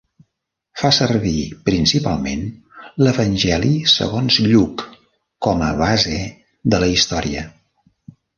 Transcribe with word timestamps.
Fa 0.83 0.89
servir 0.99 1.41
principalment 1.67 2.41
l'Evangeli 3.03 3.75
segons 3.97 4.39
Lluc 4.47 4.83
com 5.49 5.63
a 5.67 5.69
base 5.83 6.19
de 6.75 6.81
la 6.87 6.91
història. 6.97 7.47